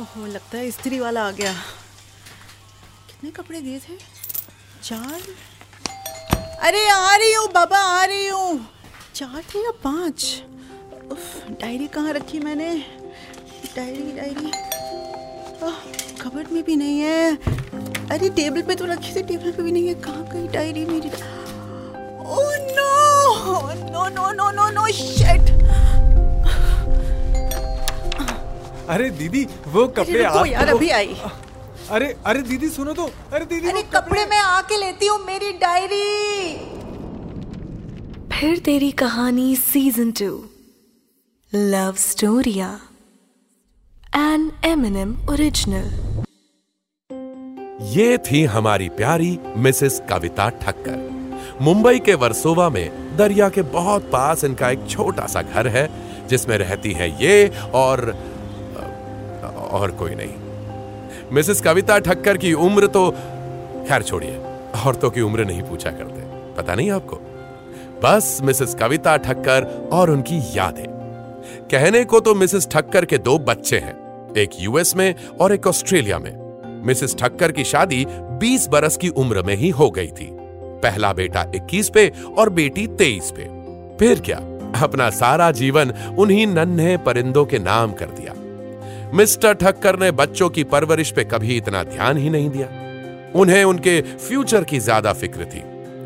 ओहो, 0.00 0.26
लगता 0.26 0.58
है 0.58 0.70
स्त्री 0.70 0.98
वाला 1.00 1.28
आ 1.28 1.30
गया। 1.30 1.52
कितने 3.08 3.30
कपड़े 3.30 3.60
दिए 3.60 3.78
थे? 3.78 3.96
चार? 4.82 5.20
अरे, 6.60 6.88
आ 6.88 7.16
रही 7.16 7.34
हूँ, 7.34 7.48
बाबा, 7.52 7.78
आ 7.78 8.04
रही 8.04 8.26
हूँ। 8.26 8.68
चार 9.14 9.42
थे 9.54 9.58
या 9.58 9.70
पाँच? 9.70 10.42
डायरी 11.50 11.86
कहाँ 11.86 12.12
रखी 12.12 12.38
मैंने? 12.38 12.76
Diary 13.76 14.12
diary. 14.12 14.50
कबर्ड 16.22 16.48
में 16.48 16.64
भी 16.64 16.76
नहीं 16.76 17.00
है। 17.00 17.36
अरे, 18.08 18.28
टेबल 18.28 18.62
पे 18.62 18.74
तो 18.74 18.84
रखी 18.84 19.16
थी, 19.16 19.22
टेबल 19.22 19.52
पे 19.52 19.62
भी 19.62 19.72
नहीं 19.72 19.88
है। 19.88 19.94
कहाँ 19.94 20.24
गई 20.32 20.48
डायरी 20.48 20.84
मेरी? 20.84 21.08
ओह, 21.08 22.56
no 22.56 23.74
no 23.90 24.08
no 24.08 24.30
no 24.32 24.50
no 24.50 24.70
no 24.70 24.86
shit 24.92 25.63
अरे 28.90 29.08
दीदी 29.10 29.44
वो 29.66 29.86
कपड़े 29.88 30.22
आप 30.24 30.46
यार 30.46 30.68
अभी 30.68 30.88
आई। 30.90 31.14
अरे 31.90 32.06
अरे 32.26 32.42
दीदी 32.42 32.68
सुनो 32.68 32.92
तो। 32.92 33.04
अरे 33.32 33.44
दीदी 33.44 33.68
अरे 33.68 33.78
वो 33.78 33.88
कपड़े 33.94 34.24
मैं 34.24 34.40
आके 34.40 34.76
लेती 34.76 35.06
हूँ 35.06 35.18
मेरी 35.26 35.52
diary. 35.58 36.02
Phir 38.32 38.58
Teri 38.58 38.90
Kahani 38.92 39.54
season 39.56 40.10
two 40.20 40.28
love 41.52 41.94
स्टोरिया 41.98 42.68
N 44.16 44.50
M 44.64 45.16
original 45.30 45.88
ये 47.88 48.18
थी 48.26 48.44
हमारी 48.44 48.88
प्यारी 48.88 49.38
मिसेस 49.56 50.00
कविता 50.10 50.48
ठक्कर। 50.62 51.58
मुंबई 51.62 51.98
के 51.98 52.14
वर्सोवा 52.14 52.68
में 52.70 53.16
दरिया 53.16 53.48
के 53.48 53.62
बहुत 53.72 54.10
पास 54.12 54.44
इनका 54.44 54.70
एक 54.70 54.86
छोटा 54.90 55.26
सा 55.26 55.42
घर 55.42 55.66
है 55.68 55.88
जिसमें 56.28 56.56
रहती 56.58 56.92
हैं 56.92 57.08
ये 57.20 57.48
और 57.74 58.00
और 59.74 59.90
कोई 59.90 60.14
नहीं। 60.14 61.32
मिसेस 61.32 61.60
कविता 61.60 61.98
ठक्कर 61.98 62.36
की 62.36 62.52
उम्र 62.52 62.86
तो 62.86 63.10
खैर 63.88 64.02
छोड़िए, 64.02 64.36
औरतों 64.86 65.10
की 65.10 65.20
उम्र 65.20 65.44
नहीं 65.44 65.62
पूछा 65.62 65.90
करते, 65.90 66.22
पता 66.56 66.74
नहीं 66.74 66.90
आपको? 66.90 67.16
बस 68.04 68.38
मिसेस 68.42 68.74
कविता 68.74 69.16
ठक्कर 69.16 69.64
और 69.92 70.10
उनकी 70.10 70.38
यादें। 70.56 70.86
कहने 71.70 72.04
को 72.04 72.20
तो 72.20 72.34
मिसेस 72.34 72.68
ठक्कर 72.72 73.04
के 73.04 73.18
दो 73.18 73.38
बच्चे 73.38 73.78
हैं, 73.78 73.94
एक 74.36 74.50
यूएस 74.60 74.94
में 74.96 75.14
और 75.40 75.52
एक 75.52 75.66
ऑस्ट्रेलिया 75.66 76.18
में। 76.18 76.32
मिसेस 76.86 77.16
ठक्कर 77.18 77.52
की 77.52 77.64
शादी 77.64 78.04
20 78.40 78.66
बरस 78.68 78.96
की 78.96 79.08
उम्र 79.08 79.42
में 79.42 79.54
ही 79.56 79.70
हो 79.70 79.90
गई 79.90 80.08
थी। 80.10 80.28
पहला 80.82 81.12
बेटा 81.12 81.44
21 81.54 81.88
पे 81.90 82.12
और 82.38 82.50
बेटी 82.50 82.86
23 82.86 83.30
पे। 83.30 83.48
फिर 83.98 84.20
क्या, 84.20 84.36
अपना 84.82 85.10
सारा 85.10 85.50
जीवन 85.50 85.92
उन्हीं 86.18 86.46
नन्हे 86.46 86.96
परिंदों 86.96 87.44
के 87.44 87.58
नाम 87.58 87.92
कर 87.92 88.06
दिया। 88.10 88.34
मिस्टर 89.14 89.52
ठक्कर 89.52 89.98
ने 89.98 90.10
बच्चों 90.10 90.48
की 90.50 90.64
परवरिश 90.64 91.10
पे 91.10 91.24
कभी 91.24 91.56
इतना 91.56 91.82
ध्यान 91.82 92.16
ही 92.16 92.30
नहीं 92.30 92.48
दिया। 92.50 92.68
उन्हें 93.34 93.64
उनके 93.64 94.00
फ्यूचर 94.02 94.64
की 94.64 94.78
ज़्यादा 94.78 95.12
फ़िक्र 95.12 95.44
थी। 95.44 95.58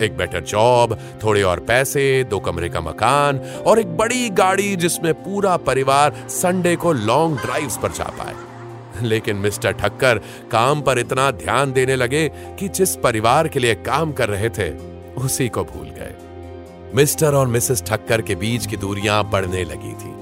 एक 0.05 0.17
बेटर 0.17 0.41
जॉब, 0.41 0.99
थोड़े 1.25 1.43
और 1.43 1.61
पैसे, 1.61 2.25
दो 2.25 2.39
कमरे 2.39 2.69
का 2.69 2.81
मकान 2.81 3.39
और 3.39 3.79
एक 3.79 3.97
बड़ी 3.97 4.29
गाड़ी 4.31 4.77
जिसमें 4.77 5.13
पूरा 5.15 5.57
परिवार 5.57 6.15
संडे 6.29 6.77
को 6.77 6.93
लॉन्ग 6.93 7.39
ड्राइव्स 7.39 7.77
पर 7.77 7.93
जा 7.93 8.11
पाए। 8.19 9.07
लेकिन 9.09 9.37
मिस्टर 9.37 9.73
ठक्कर 9.73 10.19
काम 10.51 10.83
पर 10.83 10.99
इतना 10.99 11.31
ध्यान 11.31 11.73
देने 11.73 11.97
लगे 11.97 12.29
कि 12.59 12.69
जिस 12.69 12.97
परिवार 12.97 13.49
के 13.49 13.61
लिए 13.61 13.75
काम 13.75 14.13
कर 14.13 14.29
रहे 14.29 14.51
थे, 14.51 14.71
उसी 15.17 15.49
को 15.49 15.65
भूल 15.65 15.89
गए। 15.89 16.15
मिस्टर 16.95 17.35
और 17.35 17.47
मिसेस 17.47 17.85
ठक्कर 17.87 18.23
के 18.23 18.35
बीच 18.35 18.67
की 18.67 18.77
दूरियाँ 18.77 19.31
बढ़ने 19.31 19.65
लगी 19.65 19.93
थी। 19.95 20.18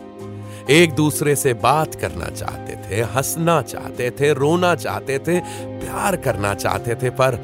एक 0.70 0.92
दूसरे 0.92 1.34
से 1.36 1.52
बात 1.56 1.94
करना 1.94 2.28
चाहते 2.28 2.76
थे, 2.78 3.00
हंसना 3.06 3.60
चाहते 3.62 4.10
थे, 4.10 4.32
रोना 4.34 4.74
चाहते 4.74 5.18
थे, 5.18 5.38
प्यार 5.80 6.16
करना 6.18 6.52
चाहते 6.56 6.94
थे, 6.94 7.10
पर 7.12 7.36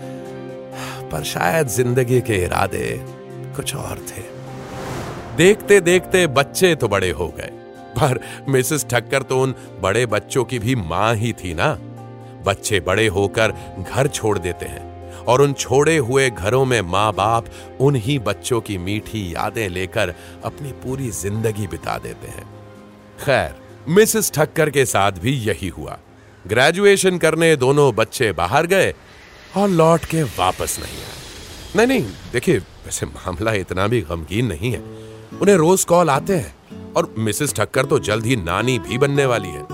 पर 1.13 1.23
शायद 1.25 1.69
ज़िंदगी 1.69 2.21
के 2.21 2.37
इरादे 2.37 2.89
कुछ 3.57 3.75
और 3.77 3.99
थे। 4.09 4.23
देखते 5.37 5.81
देखते 5.81 6.27
बच्चे 6.29 6.75
तो 6.75 6.89
बड़े 6.89 7.11
हो 7.11 7.29
गए, 7.29 7.51
पर 7.97 8.21
मिसेस 8.49 8.87
ठक्कर 8.91 9.23
तो 9.23 9.41
उन 9.43 9.55
बड़े 9.83 10.05
बच्चों 10.09 10.45
की 10.45 10.59
भी 10.59 10.75
माँ 10.77 11.15
ही 11.15 11.33
थी 11.35 11.53
ना। 11.55 11.73
बच्चे 12.45 12.81
बड़े 12.81 13.07
होकर 13.09 13.53
घर 13.81 14.09
छोड़ 14.09 14.39
देते 14.39 14.67
हैं, 14.67 15.25
और 15.25 15.43
उन 15.43 15.53
छोड़े 15.55 15.97
हुए 15.99 16.29
घरों 16.31 16.65
में 16.65 16.81
माँ 16.83 17.13
बाप 17.15 17.47
उन्हीं 17.81 18.19
बच्चों 18.21 18.61
की 18.61 18.79
मीठी 18.79 19.25
यादें 19.35 19.69
लेकर 19.69 20.15
अपनी 20.45 20.73
पूरी 20.83 21.11
ज़िंदगी 21.13 21.67
बिता 21.67 21.97
देते 21.99 22.29
हैं। 22.29 22.62
खैर, 23.21 23.55
मिसेस 23.89 24.31
ठक्कर 24.35 24.71
के 24.71 24.85
साथ 24.85 25.13
भी 25.13 25.33
यही 25.39 25.69
हुआ। 25.69 25.99
ग्रेजुएशन 26.45 27.19
करने 27.19 27.55
दोनों 27.57 27.95
बच्चे 27.95 28.33
बाहर 28.33 28.67
गए 28.67 28.95
और 29.57 29.69
लौट 29.69 30.05
के 30.05 30.23
वापस 30.23 30.79
नहीं 30.81 30.99
आए। 30.99 31.77
नहीं 31.77 31.87
नहीं, 31.87 32.13
देखिए, 32.33 32.59
वैसे 32.59 33.07
मामला 33.07 33.53
इतना 33.53 33.87
भी 33.87 34.01
गमगीन 34.01 34.47
नहीं 34.47 34.73
है। 34.73 34.83
उन्हें 35.41 35.57
रोज 35.57 35.85
कॉल 35.85 36.11
आते 36.11 36.37
हैं 36.37 36.93
और 36.93 37.15
मिसेस 37.19 37.55
ठक्कर 37.55 37.85
तो 37.85 37.99
जल्द 37.99 38.27
ही 38.27 38.37
नानी 38.37 38.79
भी 38.79 38.99
बनने 38.99 39.27
वाली 39.27 39.49
है। 39.49 39.67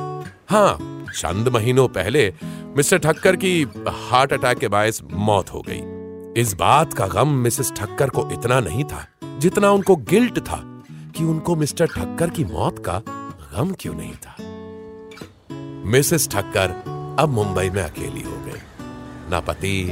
हाँ 0.48 1.04
चंद 1.16 1.48
महीनों 1.48 1.88
पहले 1.88 2.32
मिस्टर 2.76 2.98
ठक्कर 2.98 3.36
की 3.36 3.62
हार्ट 3.88 4.32
अटैक 4.32 4.58
के 4.58 4.68
बायस 4.68 5.02
मौत 5.12 5.52
हो 5.52 5.64
गई। 5.68 6.40
इस 6.40 6.52
बात 6.54 6.92
का 6.92 7.06
गम 7.06 7.28
मिसेस 7.34 7.72
ठक्कर 7.76 8.10
को 8.10 8.28
इतना 8.32 8.60
नहीं 8.60 8.84
था 8.84 9.06
जितना 9.38 9.70
उनको 9.70 9.96
गिल्ट 10.10 10.38
था 10.40 10.62
कि 11.16 11.24
उनको 11.24 11.56
मिस्टर 11.56 11.86
ठक्कर 11.86 12.30
की 12.30 12.44
मौत 12.44 12.78
का 12.78 13.02
गम 13.58 13.74
क्यों 13.80 13.94
नहीं 13.94 14.12
था? 14.12 14.36
मिसेस 15.88 16.28
ठक्कर 16.28 16.70
अब 17.18 17.28
मुंबई 17.28 17.70
में 17.70 17.82
अकेली 17.82 18.22
हो 18.22 18.32
गई। 18.32 18.60
ना 19.30 19.40
पति, 19.40 19.86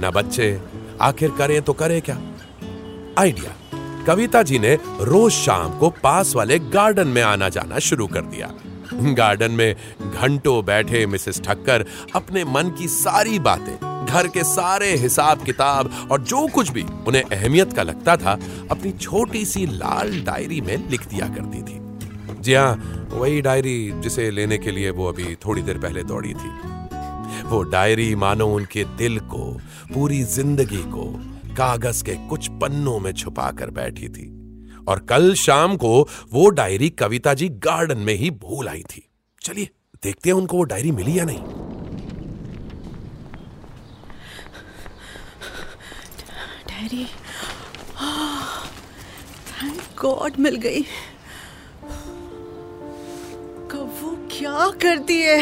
ना 0.00 0.10
बच्चे। 0.10 0.60
आखिर 1.00 1.30
करें 1.30 1.62
तो 1.62 1.72
करें 1.72 2.02
क्या? 2.02 2.18
आइडिया। 3.18 3.52
कविता 4.04 4.42
जी 4.42 4.58
ने 4.58 4.78
रोज 5.00 5.32
शाम 5.32 5.78
को 5.78 5.90
पास 5.90 6.34
वाले 6.34 6.58
गार्डन 6.58 7.08
में 7.08 7.22
आना 7.22 7.48
जाना 7.48 7.78
शुरू 7.78 8.06
कर 8.06 8.20
दिया। 8.20 8.54
गार्डन 8.94 9.50
में 9.50 9.76
घंटों 10.00 10.64
बैठे 10.64 11.06
मिसेस 11.06 11.40
ठक्कर 11.40 11.86
अपने 12.14 12.44
मन 12.44 12.74
की 12.78 12.88
सारी 12.88 13.38
बातें, 13.38 14.06
घर 14.06 14.28
के 14.28 14.44
सारे 14.44 14.96
हिसाब 14.96 15.44
किताब 15.44 16.08
और 16.10 16.20
जो 16.20 16.48
कुछ 16.48 16.70
भी 16.70 16.82
उन्हें 16.82 17.22
अहमियत 17.22 17.72
का 17.72 17.82
लगता 17.82 18.16
था, 18.16 18.38
अपनी 18.70 18.92
छोटी 18.92 19.44
सी 19.44 19.66
लाल 19.66 20.20
डायरी 20.20 20.60
में 20.60 20.90
लिख 20.90 21.06
दिया 21.06 21.28
करती 21.28 21.62
थी। 21.62 21.87
जी 22.48 22.54
हाँ 22.54 23.08
वही 23.12 23.40
डायरी 23.42 24.00
जिसे 24.00 24.30
लेने 24.30 24.56
के 24.58 24.70
लिए 24.70 24.90
वो 24.90 25.08
अभी 25.08 25.34
थोड़ी 25.36 25.62
देर 25.62 25.78
पहले 25.78 26.02
दौड़ी 26.02 26.32
थी। 26.34 26.50
वो 27.44 27.62
डायरी 27.62 28.14
मानो 28.14 28.46
उनके 28.48 28.84
दिल 28.96 29.18
को, 29.22 29.44
पूरी 29.94 30.22
ज़िंदगी 30.26 30.82
को 30.84 31.04
कागज़ 31.56 32.02
के 32.04 32.14
कुछ 32.28 32.48
पन्नों 32.62 32.98
में 32.98 33.12
छुपा 33.12 33.50
कर 33.50 33.70
बैठी 33.70 34.08
थी। 34.08 34.26
और 34.88 34.98
कल 35.00 35.34
शाम 35.34 35.76
को 35.76 35.90
वो 36.32 36.48
डायरी 36.50 36.88
कविता 36.96 37.34
जी 37.34 37.48
गार्डन 37.66 37.98
में 37.98 38.14
ही 38.14 38.30
भूल 38.30 38.68
आई 38.68 38.82
थी। 38.86 39.04
चलिए, 39.42 39.68
देखते 40.02 40.30
हैं 40.30 40.36
उनको 40.36 40.56
वो 40.56 40.62
डायरी 40.64 40.92
मिली 40.92 41.18
या 41.18 41.24
नहीं। 41.24 41.42
डायरी 46.70 47.04
थैंक 49.52 49.80
गॉड 50.02 50.40
मिल 50.40 50.56
गई। 50.58 50.84
क्या 54.38 54.68
करती 54.82 55.20
है? 55.22 55.38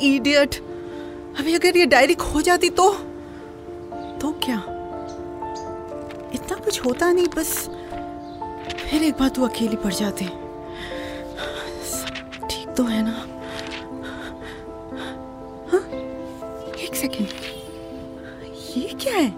इडियट 0.00 0.54
अभी 1.38 1.54
अगर 1.54 1.76
ये 1.76 1.86
डायरी 1.86 2.14
खो 2.14 2.40
जाती 2.40 2.70
तो? 2.70 2.90
तो 4.20 4.30
क्या? 4.44 4.56
इतना 6.34 6.56
कुछ 6.56 6.84
होता 6.84 7.12
नहीं 7.12 7.26
बस 7.26 7.52
फिर 8.90 9.02
एक 9.02 9.14
बार 9.14 9.28
तू 9.28 9.46
अकेली 9.46 9.76
पड़ 9.76 9.92
जाती। 9.92 10.24
सब 11.84 12.46
ठीक 12.50 12.74
तो 12.76 12.84
है 12.84 13.02
ना? 13.02 13.16
हाँ? 15.72 15.82
एक 16.78 16.94
सेकेंड 16.94 17.28
ये 18.76 18.88
क्या 18.94 19.14
है? 19.14 19.30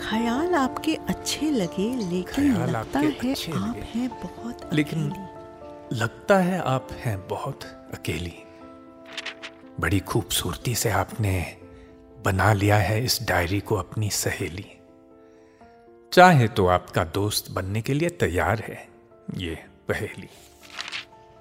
ख्याल 0.00 0.54
आपके 0.54 0.94
अच्छे 1.08 1.50
लगे 1.50 1.94
लेकिन 2.10 2.52
लगता 2.66 3.00
है 3.00 3.32
आप 3.54 3.80
हैं 3.94 4.08
बहुत 4.08 4.70
लेकिन 4.72 5.12
लगता 5.92 6.38
है 6.38 6.58
आप 6.60 6.88
हैं 6.92 7.28
बहुत। 7.28 7.77
अकेली। 7.94 8.34
बड़ी 9.80 10.00
खूबसूरती 10.00 10.74
से 10.74 10.90
आपने 10.90 11.56
बना 12.24 12.52
लिया 12.52 12.76
है 12.76 13.04
इस 13.04 13.18
डायरी 13.22 13.60
को 13.60 13.74
अपनी 13.74 14.10
सहेली। 14.10 14.66
चाहे 16.12 16.48
तो 16.48 16.66
आपका 16.66 17.04
दोस्त 17.04 17.50
बनने 17.50 17.82
के 17.82 17.94
लिए 17.94 18.08
तैयार 18.08 18.60
है 18.60 18.88
ये 19.34 19.54
पहेली। 19.88 20.28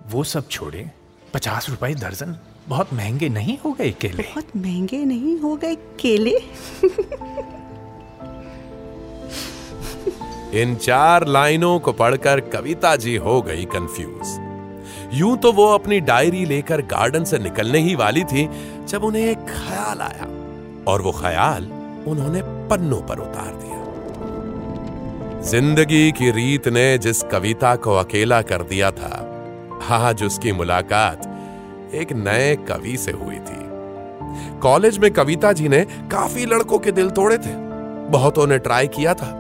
वो 0.08 0.24
सब 0.24 0.48
छोड़े 0.48 0.92
पचास 1.34 1.70
रुपए 1.70 1.94
दर्जन 1.94 2.38
बहुत 2.68 2.94
महँगे 2.94 3.30
नहीं 3.30 3.58
हो 3.58 3.72
गए 3.72 3.92
केले? 3.92 4.24
बहुत 4.24 4.56
महँगे 4.56 5.04
नहीं 5.06 5.40
हो 5.40 5.56
गए 5.56 5.76
केले? 5.76 6.38
इन 10.62 10.76
चार 10.76 11.28
लाइनों 11.28 11.80
को 11.80 11.94
पढ़कर 11.94 12.40
कविता 12.40 12.96
जी 12.96 13.16
हो 13.16 13.42
गई 13.42 13.66
कंफ्यूज 13.66 14.47
यूँ 15.14 15.38
तो 15.38 15.52
वो 15.52 15.66
अपनी 15.68 16.00
डायरी 16.00 16.46
लेकर 16.46 16.82
गार्डन 16.88 17.24
से 17.24 17.38
निकलने 17.40 17.80
ही 17.80 17.96
वाली 17.96 18.24
थी, 18.24 18.50
जब 18.88 19.04
उन्हें 19.04 19.24
एक 19.24 19.46
ख्याल 19.48 20.02
आया 20.02 20.28
और 20.88 21.02
वो 21.02 21.12
ख्याल 21.12 21.64
उन्होंने 22.08 22.42
पन्नों 22.70 23.02
पर 23.02 23.20
उतार 23.20 23.54
दिया। 23.54 23.76
ज़िंदगी 25.42 26.12
की 26.12 26.32
रीत 26.32 26.68
ने 26.68 26.98
जिस 26.98 27.22
कविता 27.24 27.76
को 27.76 27.96
अकेला 27.96 28.42
कर 28.42 28.64
दिया 28.64 28.92
था, 28.92 29.24
आज 29.92 30.24
उसकी 30.24 30.52
मुलाकात 30.52 31.94
एक 31.96 32.12
नए 32.14 32.56
कवि 32.70 32.98
से 32.98 33.12
हुई 33.14 33.40
थी। 33.40 33.66
कॉलेज 34.60 34.98
में 34.98 35.12
कविता 35.12 35.52
जी 35.54 35.68
ने 35.70 35.84
काफ़ी 36.12 36.46
लड़कों 36.46 36.80
के 36.80 36.92
दिल 36.92 37.10
तोड़े 37.10 37.38
थे। 37.38 37.56
बहुतों 38.10 38.48
ने 38.48 38.58
ट्राई 38.58 38.88
किया 38.88 39.14
था। 39.14 39.32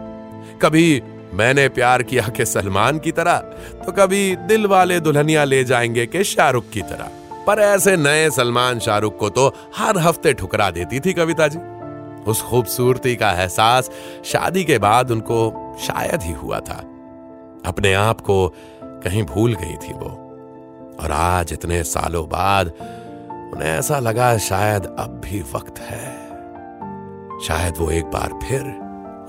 कभी 0.61 1.01
मैंने 1.33 1.69
प्यार 1.69 2.03
किया 2.03 2.27
के 2.27 2.45
सलमान 2.45 2.99
की 2.99 3.11
तरह 3.11 3.37
तो 3.85 3.91
कभी 3.91 4.35
दिल 4.35 4.65
वाले 4.67 4.99
दुल्हनिया 4.99 5.43
ले 5.43 5.63
जाएँगे 5.63 6.05
के 6.05 6.23
शाहरुख 6.23 6.69
की 6.69 6.81
तरह। 6.81 7.09
पर 7.47 7.59
ऐसे 7.59 7.97
नए 7.97 8.29
सलमान 8.29 8.79
शाहरुख 8.79 9.17
को 9.17 9.29
तो 9.29 9.47
हर 9.77 9.97
हफ़्ते 9.97 10.33
ठुकरा 10.33 10.69
देती 10.71 10.99
थी 10.99 11.13
कविता 11.13 11.47
जी। 11.47 11.59
उस 12.31 12.41
खूबसूरती 12.41 13.15
का 13.15 13.31
एहसास 13.31 13.91
शादी 14.25 14.63
के 14.63 14.79
बाद 14.79 15.11
उनको 15.11 15.77
शायद 15.81 16.21
ही 16.21 16.33
हुआ 16.33 16.59
था। 16.59 16.77
अपने 17.65 17.93
आप 17.93 18.21
को 18.21 18.55
कहीं 18.83 19.23
भूल 19.23 19.53
गई 19.53 19.75
थी 19.75 19.93
वो। 19.93 20.09
और 20.99 21.11
आज 21.11 21.53
इतने 21.53 21.83
सालों 21.83 22.29
बाद 22.29 22.67
उन्हें 23.53 23.69
ऐसा 23.69 23.99
लगा 23.99 24.37
शायद 24.37 24.85
अब 24.99 25.21
भी 25.25 25.41
वक्त 25.41 25.79
है। 25.79 26.05
शायद 27.47 27.73
वो 27.77 27.91
एक 27.91 28.05
बार 28.05 28.39
फिर 28.43 28.61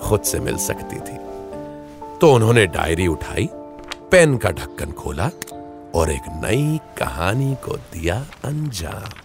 खुद 0.03 0.21
से 0.21 0.41
मिल 0.41 0.57
सकती 0.57 0.97
थी। 0.97 1.28
तो 2.21 2.33
उन्होंने 2.33 2.67
डायरी 2.67 3.07
उठाई, 3.07 3.49
पेन 4.11 4.37
का 4.37 4.51
ढक्कन 4.51 4.93
खोला 4.93 5.31
और 5.95 6.11
एक 6.11 6.23
नई 6.29 6.81
कहानी 6.99 7.55
को 7.55 7.77
दिया 7.77 8.27
अंजाम। 8.45 9.23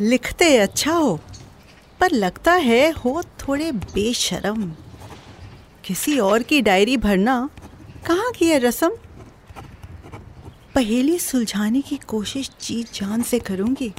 लिखते 0.00 0.56
अच्छा 0.56 0.92
हो, 0.92 1.20
पर 2.00 2.10
लगता 2.10 2.52
है 2.52 2.90
हो 2.90 3.22
थोड़े 3.22 3.72
बेशरम। 3.72 4.72
किसी 5.84 6.18
और 6.18 6.42
की 6.42 6.62
डायरी 6.62 6.96
भरना 6.96 7.50
कहाँ 8.06 8.32
की 8.32 8.46
है 8.46 8.58
रसम? 8.58 8.90
पहेली 10.74 11.18
सुलझाने 11.18 11.80
की 11.80 11.96
कोशिश 11.96 12.50
जी 12.60 12.82
जान 12.82 13.22
से 13.22 13.38
करूँगी। 13.38 13.92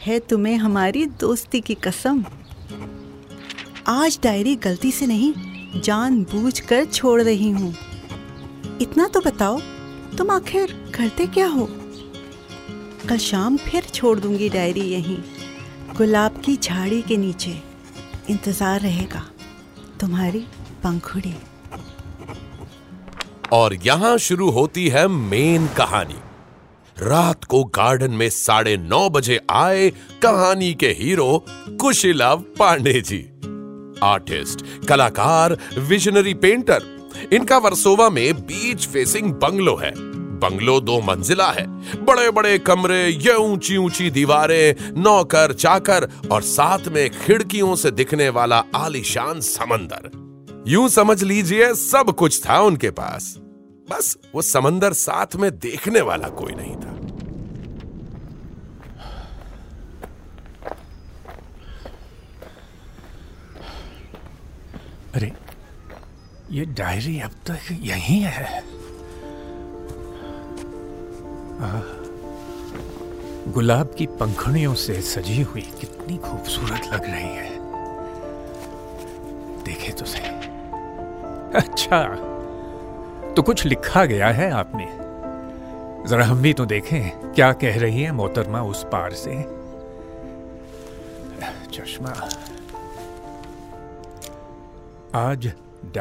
है 0.00 0.18
तुम्हें 0.18 0.56
हमारी 0.56 1.06
दोस्ती 1.06 1.60
की 1.60 1.74
कसम। 1.74 2.24
आज 3.88 4.18
डायरी 4.22 4.56
गलती 4.56 4.92
से 4.92 5.06
नहीं 5.06 5.55
जान 5.76 6.22
बूझ 6.24 6.58
कर 6.60 6.84
छोड़ 6.84 7.20
रही 7.22 7.50
हूँ। 7.50 7.74
इतना 8.80 9.06
तो 9.08 9.20
बताओ, 9.20 9.60
तुम 10.18 10.30
आखिर 10.30 10.72
करते 10.94 11.26
क्या 11.26 11.46
हो? 11.46 11.68
कल 13.08 13.18
शाम 13.18 13.56
फिर 13.56 13.84
छोड़ 13.84 14.18
दूँगी 14.20 14.48
डायरी 14.48 14.80
यहीं, 14.80 15.18
गुलाब 15.96 16.40
की 16.44 16.56
झाड़ी 16.56 17.00
के 17.02 17.16
नीचे। 17.16 17.56
इंतज़ार 18.30 18.80
रहेगा, 18.80 19.24
तुम्हारी 20.00 20.44
पंखुड़ी। 20.84 21.34
और 23.52 23.74
यहाँ 23.84 24.16
शुरू 24.18 24.50
होती 24.50 24.88
है 24.88 25.06
मेन 25.08 25.66
कहानी। 25.66 26.20
रात 26.96 27.44
को 27.44 27.62
गार्डन 27.76 28.10
में 28.10 28.28
साढ़े 28.30 28.76
नौ 28.76 29.08
बजे 29.10 29.38
आए 29.50 29.88
कहानी 30.22 30.72
के 30.74 30.88
हीरो 30.98 31.44
कुशिलव 31.80 32.44
पांडे 32.58 33.00
जी। 33.00 33.18
आर्टिस्ट, 34.04 34.64
कलाकार 34.88 35.58
विजनरी 35.78 36.34
पेंटर 36.34 36.84
इनका 37.32 37.58
वर्सोवा 37.58 38.08
में 38.10 38.34
बीच 38.34 38.86
फेसिंग 38.86 39.32
बंगलो 39.32 39.76
है। 39.76 39.92
बंगलो 40.36 40.80
दो 40.80 41.00
मंजिला 41.00 41.50
है। 41.50 41.66
बड़े 42.04 42.30
बड़े 42.30 42.58
कमरे, 42.58 43.06
ये 43.08 43.34
ऊँची 43.34 43.76
ऊँची 43.76 44.10
दीवारें, 44.10 44.92
नौकर, 45.02 45.52
चाकर 45.52 46.08
और 46.30 46.42
साथ 46.42 46.88
में 46.88 47.10
खिड़कियों 47.10 47.76
से 47.76 47.90
दिखने 47.90 48.28
वाला 48.28 48.62
आलीशान 48.74 49.40
समंदर। 49.40 50.10
यूँ 50.68 50.88
समझ 50.88 51.22
लीजिए 51.22 51.74
सब 51.74 52.14
कुछ 52.18 52.48
था 52.48 52.60
उनके 52.60 52.90
पास। 52.90 53.36
बस 53.90 54.16
वो 54.34 54.42
समंदर 54.42 54.92
साथ 54.92 55.36
में 55.36 55.50
देखने 55.58 56.00
वाला 56.00 56.28
कोई 56.28 56.52
नहीं 56.52 56.76
था 56.76 56.96
अरे 65.14 65.32
ये 66.50 66.64
डायरी 66.64 67.20
अब 67.20 67.30
तक 67.30 67.58
यहीं 67.72 68.20
है। 68.20 68.58
आ, 71.60 71.80
गुलाब 73.52 73.94
की 73.98 74.06
पंखुड़ियों 74.06 74.74
से 74.74 75.02
सजी 75.02 75.42
हुई 75.42 75.62
कितनी 75.62 76.16
खूबसूरत 76.16 76.80
लग 76.92 77.04
रही 77.04 77.36
है। 77.36 77.58
देखे 79.64 79.92
तो 79.92 80.04
सही। 80.04 80.30
अच्छा 81.58 82.14
तो 83.36 83.42
कुछ 83.42 83.66
लिखा 83.66 84.04
गया 84.04 84.28
है 84.28 84.50
आपने? 84.50 84.86
जरा 86.08 86.26
हम 86.26 86.42
भी 86.42 86.52
तो 86.52 86.66
देखें 86.66 87.32
क्या 87.32 87.52
कह 87.52 87.80
रही 87.80 88.02
है 88.02 88.12
मोहतरमा 88.12 88.62
उस 88.62 88.84
पार 88.84 89.12
से? 89.12 89.42
चश्मा। 91.72 92.10
आज 95.14 95.52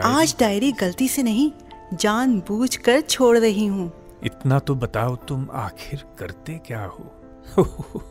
आज 0.03 0.35
डायरी 0.39 0.71
गलती 0.71 1.07
से 1.07 1.23
नहीं 1.23 1.51
जान 1.93 2.39
बूझ 2.39 2.75
कर 2.75 3.01
छोड़ 3.01 3.37
रही 3.37 3.65
हूँ। 3.67 3.91
इतना 4.23 4.59
तो 4.59 4.75
बताओ 4.75 5.15
तुम 5.15 5.47
आखिर 5.53 6.03
करते 6.19 6.53
क्या 6.67 6.83
हो? 6.85 7.11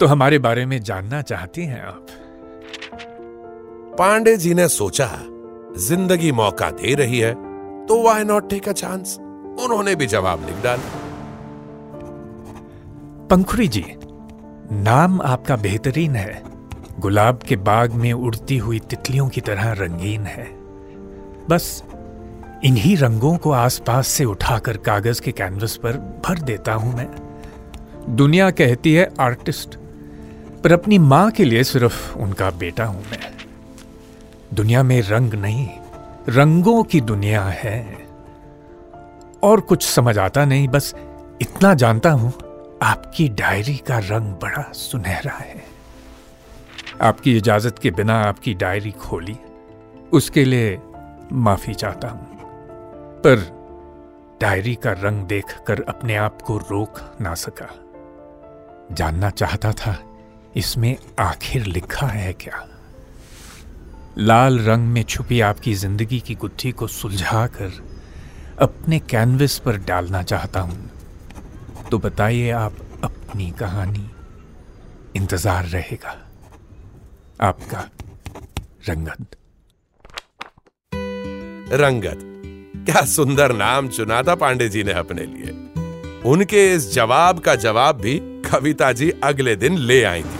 तो 0.00 0.06
हमारे 0.06 0.38
बारे 0.38 0.66
में 0.66 0.82
जानना 0.82 1.22
चाहती 1.22 1.64
हैं 1.64 1.82
आप। 1.82 2.06
पांडे 3.98 4.36
जी 4.36 4.54
ने 4.54 4.68
सोचा 4.68 5.10
ज़िंदगी 5.78 6.32
मौका 6.32 6.70
दे 6.70 6.94
रही 6.94 7.18
है 7.18 7.32
तो 7.86 8.02
why 8.02 8.24
not 8.24 8.48
take 8.50 8.68
a 8.68 8.72
chance 8.72 9.16
उन्होंने 9.64 9.94
भी 9.94 10.06
जवाब 10.06 10.46
लिख 10.46 10.62
डाला। 10.62 11.04
पंखुरी 13.30 13.68
जी 13.68 13.84
नाम 14.72 15.20
आपका 15.22 15.56
बेहतरीन 15.56 16.16
है। 16.16 16.55
गुलाब 17.00 17.38
के 17.38 17.56
बाग 17.56 17.92
में 17.92 18.12
उड़ती 18.12 18.56
हुई 18.58 18.78
तितलियों 18.78 19.28
की 19.28 19.40
तरह 19.40 19.72
रंगीन 19.72 20.22
है। 20.22 20.44
बस, 21.50 21.82
इन्हीं 22.64 22.96
रंगों 22.96 23.36
को 23.36 23.50
आसपास 23.50 24.08
से 24.08 24.24
उठाकर 24.24 24.76
कागज़ 24.76 25.22
के 25.22 25.32
कैनवस 25.32 25.76
पर 25.76 25.92
भर 26.26 26.38
देता 26.38 26.72
हूँ 26.72 26.96
मैं। 26.96 27.08
दुनिया 28.16 28.50
कहती 28.50 28.92
है 28.92 29.14
आर्टिस्ट 29.20 29.76
पर 30.64 30.72
अपनी 30.72 30.98
माँ 30.98 31.30
के 31.30 31.44
लिए 31.44 31.64
सिर्फ़ 31.64 32.18
उनका 32.18 32.50
बेटा 32.50 32.84
हूँ 32.84 33.04
मैं। 33.10 33.18
दुनिया 34.54 34.82
में 34.82 35.02
रंग 35.02 35.34
नहीं, 35.34 35.68
रंगों 36.28 36.82
की 36.82 37.00
दुनिया 37.00 37.42
है। 37.42 38.06
और 39.42 39.60
कुछ 39.60 39.86
समझ 39.86 40.18
आता 40.18 40.44
नहीं, 40.44 40.68
बस 40.68 40.94
इतना 41.40 41.74
जानता 41.74 42.10
हूँ, 42.10 42.32
आपकी 42.82 43.28
डायरी 43.28 43.76
का 43.76 43.98
रंग 43.98 44.34
बड़ा 44.34 44.72
सुनहरा 44.72 45.32
है। 45.32 45.75
आपकी 47.02 47.36
इजाज़त 47.36 47.78
के 47.78 47.90
बिना 47.90 48.14
आपकी 48.20 48.54
डायरी 48.54 48.90
खोली। 48.90 49.36
उसके 50.12 50.44
लिए 50.44 50.78
माफ़ी 51.32 51.74
चाहता 51.74 52.08
हूँ। 52.08 52.26
पर 53.20 53.36
डायरी 54.40 54.74
का 54.74 54.92
रंग 54.92 55.24
देखकर 55.24 55.82
अपने 55.82 56.16
आप 56.16 56.42
को 56.42 56.58
रोक 56.58 57.00
ना 57.20 57.34
सका। 57.34 57.68
जानना 58.92 59.30
चाहता 59.30 59.72
था, 59.72 59.96
इसमें 60.56 60.96
आखिर 61.18 61.66
लिखा 61.66 62.06
है 62.06 62.32
क्या? 62.32 62.66
लाल 64.18 64.58
रंग 64.58 64.88
में 64.88 65.02
छुपी 65.02 65.40
आपकी 65.40 65.74
ज़िंदगी 65.74 66.20
की 66.20 66.34
गुत्थी 66.34 66.72
को 66.72 66.86
सुलझाकर 66.86 67.72
अपने 68.60 68.98
कैनवस 68.98 69.58
पर 69.58 69.76
डालना 69.76 70.22
चाहता 70.22 70.60
हूँ। 70.60 70.90
तो 71.90 71.98
बताइए 71.98 72.50
आप 72.50 72.76
अपनी 73.04 73.50
कहानी 73.50 74.10
इंतज़ार 75.16 75.64
रहेगा। 75.64 76.25
आपका 77.40 77.78
रंगत। 78.88 79.36
रंगत। 81.72 82.20
क्या 82.86 83.04
सुंदर 83.04 83.52
नाम 83.52 83.88
चुना 83.88 84.22
था 84.22 84.34
पांडे 84.34 84.68
जी 84.68 84.84
ने 84.84 84.92
अपने 84.92 85.24
लिए। 85.24 85.50
उनके 86.30 86.74
इस 86.74 86.92
जवाब 86.92 87.38
का 87.38 87.54
जवाब 87.54 88.00
भी 88.00 88.18
कविता 88.42 88.90
जी 88.92 89.10
अगले 89.24 89.56
दिन 89.56 89.76
ले 89.78 90.02
आई 90.04 90.22
थी। 90.22 90.38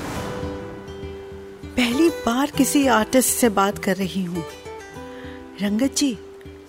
पहली 1.66 2.08
बार 2.08 2.50
किसी 2.50 2.86
आर्टिस्ट 2.86 3.30
से 3.30 3.48
बात 3.48 3.78
कर 3.78 3.96
रही 3.96 4.22
हूँ। 4.24 4.44
रंगत 5.62 5.96
जी 5.96 6.18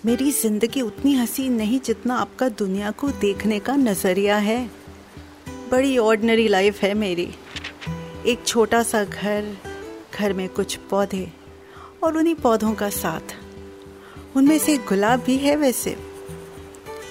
मेरी 0.06 0.30
ज़िंदगी 0.32 0.80
उतनी 0.80 1.14
हसीन 1.14 1.52
नहीं 1.52 1.80
जितना 1.80 2.16
आपका 2.16 2.48
दुनिया 2.48 2.90
को 2.90 3.10
देखने 3.20 3.58
का 3.60 3.76
नज़रिया 3.76 4.36
है। 4.36 4.60
बड़ी 5.70 5.96
ऑर्डनरी 5.98 6.48
लाइफ 6.48 6.82
है 6.82 6.92
मेरी। 6.94 7.28
एक 8.26 8.46
छोटा 8.46 8.82
सा 8.82 9.04
घर 9.04 9.56
घर 10.14 10.32
में 10.32 10.48
कुछ 10.48 10.76
पौधे 10.90 11.28
और 12.04 12.16
उन्हीं 12.16 12.34
पौधों 12.34 12.74
का 12.74 12.88
साथ। 12.90 13.34
उनमें 14.36 14.58
से 14.58 14.76
गुलाब 14.78 15.20
भी 15.20 15.36
है 15.36 15.56
वैसे। 15.56 15.96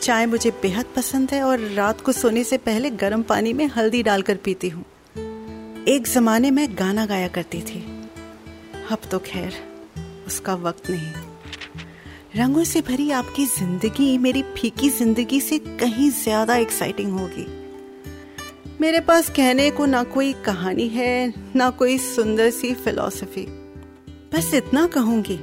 चाय 0.02 0.26
मुझे 0.26 0.52
बेहद 0.52 0.86
पसंद 0.96 1.32
है 1.32 1.42
और 1.44 1.60
रात 1.60 2.02
को 2.02 2.12
सोने 2.12 2.44
से 2.44 2.58
पहले 2.58 2.90
गर्म 2.90 3.24
पानी 3.24 3.54
में 3.54 3.66
हल्दी 3.68 4.04
डालकर 4.04 4.36
पीती 4.36 4.70
हूँ। 4.70 4.86
एक 5.88 6.08
जमाने 6.08 6.52
में 6.52 6.68
गाना 6.80 7.06
गाया 7.06 7.28
करती 7.28 7.62
थी। 7.62 7.80
अब 8.92 9.10
तो 9.12 9.20
खैर, 9.20 9.54
उसका 10.28 10.56
वक्त 10.56 10.90
नहीं। 10.90 11.12
रंगों 12.36 12.64
से 12.64 12.82
भरी 12.82 13.10
आपकी 13.12 13.46
ज़िंदगी 13.46 14.18
मेरी 14.18 14.42
फीकी 14.58 14.90
ज़िंदगी 14.90 15.42
से 15.42 15.60
कहीं 15.60 16.10
ज़्यादा 16.14 16.56
एक्साइटिंग 16.56 17.12
होगी। 17.12 17.46
मेरे 18.82 19.00
पास 19.00 19.30
कहने 19.30 19.70
को 19.72 19.86
ना 19.86 20.02
कोई 20.04 20.34
कहानी 20.46 20.88
है, 20.88 21.34
ना 21.56 21.70
कोई 21.70 21.98
सुंदर 21.98 22.50
सी 22.50 22.74
फिलॉसफी 22.74 23.46
बस 24.34 24.54
इतना 24.54 24.86
कहूँगी 24.88 25.40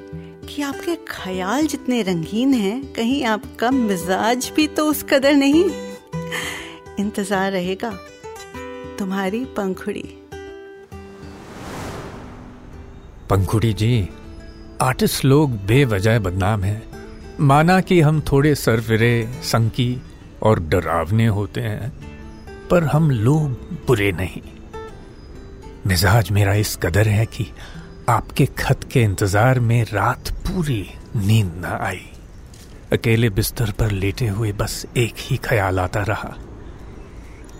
कि 0.48 0.62
आपके 0.62 0.94
ख्याल 1.08 1.66
जितने 1.66 2.00
रंगीन 2.02 2.52
हैं, 2.54 2.92
कहीं 2.92 3.24
आपका 3.24 3.70
मिजाज 3.70 4.50
भी 4.56 4.66
तो 4.68 4.86
उस 4.86 5.02
कदर 5.02 5.32
नहीं। 5.32 5.64
इंतज़ार 6.98 7.50
रहेगा 7.52 7.90
तुम्हारी 8.98 9.44
पंखुड़ी। 9.56 10.04
पंखुड़ी 13.30 13.72
जी, 13.72 14.08
आर्टिस्ट 14.82 15.24
लोग 15.24 15.58
बेवजह 15.66 16.18
बदनाम 16.18 16.64
हैं। 16.64 16.82
माना 17.40 17.80
कि 17.80 18.00
हम 18.00 18.20
थोड़े 18.32 18.54
सरफिरे, 18.54 19.28
संकी 19.42 20.00
और 20.42 20.60
डरावने 20.60 21.26
होते 21.26 21.60
हैं। 21.60 21.92
पर 22.70 22.84
हम 22.84 23.10
लोग 23.10 23.50
बुरे 23.86 24.12
नहीं। 24.12 24.42
मिजाज 25.86 26.30
मेरा 26.30 26.54
इस 26.54 26.76
कदर 26.76 27.08
है 27.08 27.26
कि 27.26 27.46
आपके 28.08 28.46
खत 28.58 28.80
के 28.92 29.02
इंतज़ार 29.02 29.60
में 29.60 29.84
रात 29.84 30.30
पूरी 30.46 30.90
नींद 31.16 31.52
न 31.56 31.64
आई। 31.64 32.06
अकेले 32.92 33.30
बिस्तर 33.30 33.70
पर 33.70 33.90
लेटे 33.90 34.28
हुए 34.28 34.52
बस 34.52 34.86
एक 34.96 35.14
ही 35.18 35.36
ख्याल 35.36 35.80
आता 35.80 36.02
रहा। 36.02 36.34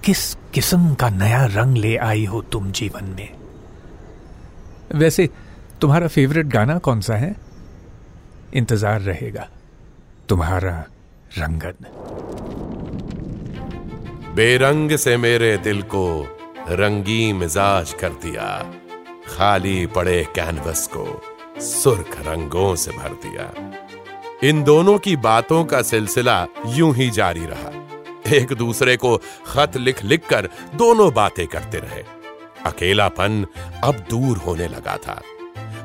किस 0.04 0.34
किस्म 0.54 0.94
का 0.94 1.10
नया 1.10 1.44
रंग 1.46 1.76
ले 1.76 1.96
आई 1.96 2.24
हो 2.24 2.42
तुम 2.42 2.70
जीवन 2.72 3.04
में? 3.04 3.28
वैसे 4.94 5.28
तुम्हारा 5.80 6.08
फेवरेट 6.08 6.46
गाना 6.46 6.78
कौन 6.78 7.00
सा 7.00 7.14
है? 7.14 7.34
इंतज़ार 8.54 9.00
रहेगा। 9.00 9.48
तुम्हारा 10.28 10.84
रंगन। 11.38 11.86
बेरंग 14.34 14.96
से 14.96 15.16
मेरे 15.16 15.56
दिल 15.58 15.82
को 15.82 16.38
रंगी 16.68 17.32
मिजाज 17.32 17.92
कर 17.92 18.08
दिया। 18.08 18.74
खाली 19.28 19.86
पड़े 19.86 20.26
कैनवस 20.34 20.90
को 20.96 21.22
सुर्ख 21.60 22.20
रंगों 22.20 22.76
से 22.76 22.90
भर 22.90 23.08
दिया। 23.08 23.72
इन 24.48 24.62
दोनों 24.62 24.98
की 24.98 25.16
बातों 25.16 25.64
का 25.64 25.82
सिलसिला 25.82 26.46
यूँ 26.66 26.94
ही 26.94 27.10
जारी 27.10 27.46
रहा। 27.46 27.72
एक 28.36 28.52
दूसरे 28.52 28.96
को 28.96 29.20
खत 29.46 29.76
लिख 29.76 30.04
लिख 30.04 30.28
कर 30.28 30.48
दोनों 30.74 31.14
बातें 31.14 31.46
करते 31.46 31.78
रहे। 31.78 32.04
अकेलापन 32.66 33.46
अब 33.84 33.94
दूर 33.94 34.36
होने 34.36 34.68
लगा 34.68 34.96
था। 34.96 35.22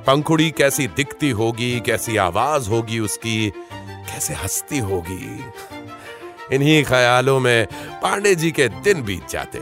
पंखुड़ी 0.07 0.51
कैसी 0.51 0.87
दिखती 0.87 1.29
होगी, 1.29 1.79
कैसी 1.79 2.17
आवाज़ 2.17 2.69
होगी 2.69 2.99
उसकी, 2.99 3.53
कैसे 3.73 4.33
हंसती 4.33 4.77
होगी? 4.77 5.43
इन्हीं 6.53 6.83
ख्यालों 6.83 7.39
में 7.39 7.67
पांडे 8.01 8.35
जी 8.35 8.51
के 8.51 8.67
दिन 8.67 9.03
बीत 9.03 9.29
जाते 9.29 9.59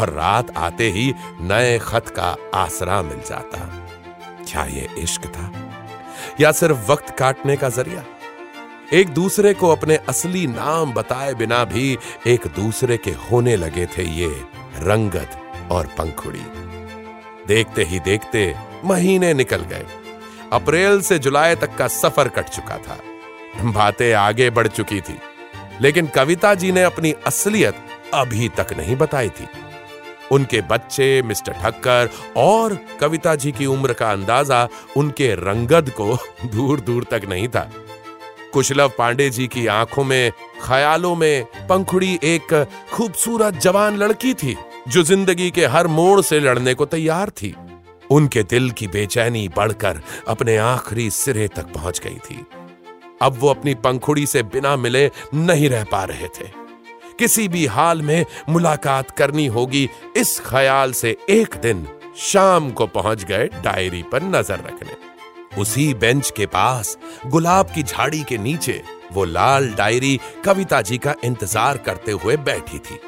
और 0.00 0.10
रात 0.10 0.56
आते 0.56 0.90
ही 0.90 1.14
नए 1.40 1.78
खत 1.78 2.08
का 2.08 2.36
आसरा 2.54 3.02
मिल 3.02 3.18
जाता। 3.18 3.88
क्या 4.50 4.64
ये 4.64 4.88
इश्क 4.98 5.26
था? 5.26 5.52
या 6.40 6.52
सिर्फ़ 6.52 6.92
वक्त 6.92 7.18
काटने 7.18 7.56
का 7.56 7.68
ज़रिया? 7.68 8.04
एक 8.92 9.08
दूसरे 9.08 9.54
को 9.54 9.68
अपने 9.68 9.96
असली 9.96 10.46
नाम 10.46 10.92
बताए 10.92 11.34
बिना 11.34 11.64
भी 11.64 11.98
एक 12.26 12.40
दूसरे 12.46 12.96
के 12.96 13.10
होने 13.10 13.56
लगे 13.56 13.86
थे 13.86 14.02
ये 14.02 14.44
रंगत 14.76 15.42
और 15.70 15.86
पंखुड़ी। 15.86 16.44
देखते 17.46 17.84
ही 17.84 18.00
देखते 18.00 18.54
महीने 18.84 19.34
निकल 19.34 19.56
गए। 19.56 19.86
अप्रैल 20.52 21.00
से 21.00 21.18
जुलाई 21.18 21.54
तक 21.54 21.74
का 21.74 21.88
सफ़र 21.88 22.28
कट 22.28 22.48
चुका 22.48 22.78
था। 22.78 22.98
बातें 23.64 24.14
आगे 24.14 24.50
बढ़ 24.50 24.66
चुकी 24.66 25.00
थी। 25.00 25.18
लेकिन 25.82 26.06
कविता 26.06 26.54
जी 26.54 26.72
ने 26.72 26.82
अपनी 26.82 27.12
असलियत 27.26 27.74
अभी 28.14 28.48
तक 28.48 28.66
नहीं 28.76 28.96
बताई 28.96 29.28
थी। 29.28 29.46
उनके 30.32 30.60
बच्चे 30.60 31.22
मिस्टर 31.22 31.52
ठक्कर 31.52 32.10
और 32.36 32.78
कविता 33.00 33.34
जी 33.34 33.52
की 33.52 33.66
उम्र 33.66 33.92
का 33.92 34.10
अंदाज़ा 34.12 34.68
उनके 34.96 35.34
रंगद 35.34 35.90
को 35.90 36.14
दूर 36.44 36.80
दूर 36.80 37.04
तक 37.04 37.22
नहीं 37.28 37.48
था। 37.48 37.70
कुशलव 38.52 38.92
पांडे 38.98 39.30
जी 39.30 39.46
की 39.46 39.66
आँखों 39.66 40.04
में, 40.04 40.32
ख्यालों 40.62 41.14
में 41.14 41.44
पंखुड़ी 41.68 42.18
एक 42.24 42.68
खूबसूरत 42.92 43.54
जवान 43.54 43.96
लड़की 43.96 44.34
थी, 44.34 44.56
जो 44.88 45.02
ज़िंदगी 45.02 45.50
के 45.50 45.66
हर 45.66 45.86
मोड़ 45.86 46.20
से 46.20 46.40
लड़ने 46.40 46.74
को 46.74 46.86
तैयार 46.86 47.30
थी। 47.30 47.54
उनके 48.10 48.42
दिल 48.42 48.70
की 48.70 48.86
बेचैनी 48.86 49.48
बढ़कर 49.48 50.00
अपने 50.28 50.56
आखिरी 50.56 51.10
सिरे 51.10 51.48
तक 51.48 51.72
पहुँच 51.74 52.00
गई 52.00 52.18
थी। 52.18 52.46
अब 53.22 53.38
वो 53.38 53.48
अपनी 53.48 53.74
पंखुड़ी 53.74 54.26
से 54.26 54.42
बिना 54.42 54.76
मिले 54.76 55.10
नहीं 55.34 55.68
रह 55.68 55.84
पा 55.84 56.04
रहे 56.04 56.28
थे। 56.28 56.48
किसी 57.18 57.46
भी 57.48 57.66
हाल 57.66 58.02
में 58.02 58.24
मुलाकात 58.48 59.10
करनी 59.10 59.46
होगी, 59.46 59.88
इस 60.16 60.40
ख्याल 60.40 60.92
से 60.92 61.16
एक 61.30 61.56
दिन 61.56 61.86
शाम 62.18 62.70
को 62.70 62.86
पहुँच 62.86 63.24
गए 63.24 63.48
डायरी 63.64 64.02
पर 64.02 64.22
नज़र 64.22 64.58
रखने। 64.58 64.96
उसी 65.60 65.92
बेंच 65.94 66.30
के 66.30 66.46
पास, 66.46 66.96
गुलाब 67.26 67.70
की 67.74 67.82
झाड़ी 67.82 68.22
के 68.22 68.38
नीचे, 68.38 68.82
वो 69.12 69.24
लाल 69.24 69.68
डायरी 69.74 70.18
कविता 70.44 70.80
जी 70.82 70.98
का 70.98 71.14
इंतज़ार 71.24 71.78
करते 71.78 72.12
हुए 72.12 72.36
बैठी 72.36 72.78
थी। 72.78 72.98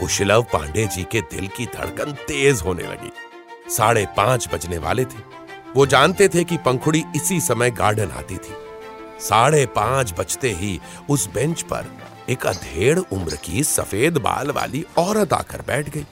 कुशलव 0.00 0.42
पांडे 0.42 0.86
जी 0.86 1.02
के 1.02 1.20
दिल 1.20 1.46
की 1.46 1.66
धड़कन 1.66 2.12
तेज 2.28 2.62
होने 2.64 2.82
लगी। 2.82 3.12
साढ़े 3.70 4.06
पाँच 4.16 4.48
बजने 4.54 4.78
वाले 4.78 5.04
थे। 5.04 5.30
वो 5.76 5.86
जानते 5.86 6.28
थे 6.28 6.44
कि 6.44 6.56
पंखुड़ी 6.56 7.04
इसी 7.16 7.40
समय 7.40 7.70
गार्डन 7.70 8.10
आती 8.10 8.36
थी। 8.36 8.54
साढ़े 9.22 9.66
पाँच 9.66 10.12
बजते 10.18 10.50
ही 10.52 10.78
उस 11.10 11.28
बेंच 11.34 11.62
पर 11.62 11.90
एक 12.30 12.46
अधेड़ 12.46 12.98
उम्र 12.98 13.36
की 13.36 13.64
सफ़ेद 13.64 14.18
बाल 14.18 14.50
वाली 14.50 14.84
औरत 14.98 15.32
आकर 15.32 15.62
बैठ 15.62 15.88
गई। 15.88 16.04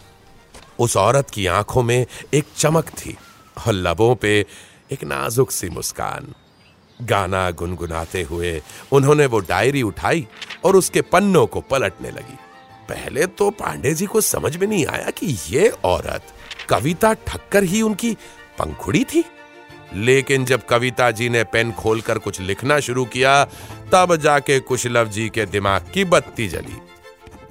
उस 0.78 0.96
औरत 0.96 1.30
की 1.30 1.46
आँखों 1.46 1.82
में 1.82 2.06
एक 2.34 2.44
चमक 2.56 2.88
थी 2.88 3.16
और 3.66 3.72
लबों 3.72 4.14
पे 4.14 4.46
एक 4.92 5.04
नाजुक 5.04 5.50
सी 5.50 5.68
मुस्कान। 5.68 6.34
गाना 7.00 7.50
गुनगुनाते 7.50 8.22
हुए 8.22 8.60
उन्होंने 8.92 9.26
वो 9.26 9.38
डायरी 9.40 9.82
उठाई 9.82 10.26
और 10.64 10.76
उसके 10.76 11.02
पन्नों 11.02 11.46
को 11.46 11.60
पलटने 11.60 12.10
लगी। 12.10 12.38
पहले 12.88 13.26
तो 13.26 13.50
पांडे 13.50 13.94
जी 13.94 14.06
को 14.06 14.20
समझ 14.20 14.56
में 14.56 14.66
नहीं 14.66 14.86
आया 14.86 15.10
कि 15.10 15.36
ये 15.48 15.68
औरत 15.84 16.32
कविता 16.68 17.12
ठक्कर 17.26 17.64
ही 17.64 17.82
उनकी 17.82 18.12
पंखुड़ी 18.58 19.04
थी। 19.04 19.24
लेकिन 19.94 20.44
जब 20.44 20.66
कविता 20.66 21.10
जी 21.10 21.28
ने 21.28 21.44
पेन 21.44 21.72
खोलकर 21.72 22.18
कुछ 22.18 22.40
लिखना 22.40 22.80
शुरू 22.80 23.04
किया, 23.04 23.44
तब 23.92 24.16
जाके 24.16 24.60
कुशलव 24.60 25.08
जी 25.08 25.28
के 25.28 25.46
दिमाग 25.46 25.90
की 25.94 26.04
बत्ती 26.04 26.48
जली। 26.48 26.76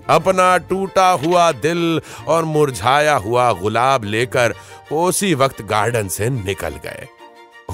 अपना 0.10 0.58
टूटा 0.58 1.10
हुआ 1.10 1.52
दिल 1.52 2.02
और 2.28 2.46
मुरझाया 2.46 3.16
हुआ 3.16 3.52
गुलाब 3.54 4.04
लेकर 4.04 4.54
उसी 4.92 5.34
वक्त 5.34 5.62
गार्डन 5.62 6.08
से 6.08 6.30
निकल 6.30 6.80
गए। 6.84 7.08